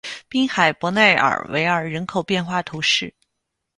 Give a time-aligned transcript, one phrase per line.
[0.29, 3.13] 滨海伯内尔维尔人口变化图示